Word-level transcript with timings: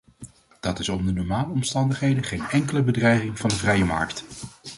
Dat 0.61 0.79
is 0.79 0.89
onder 0.89 1.13
normale 1.13 1.51
omstandigheden 1.53 2.23
geen 2.23 2.41
enkele 2.41 2.83
bedreiging 2.83 3.37
van 3.39 3.49
de 3.49 3.55
vrije 3.55 3.85
markt. 3.85 4.23